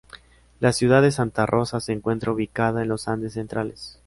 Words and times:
La 0.59 0.73
ciudad 0.73 1.03
de 1.03 1.11
Santa 1.11 1.45
Rosa 1.45 1.79
se 1.79 1.93
encuentra 1.93 2.31
ubicada 2.31 2.81
en 2.81 2.87
los 2.87 3.07
Andes 3.07 3.33
Centrales. 3.33 3.99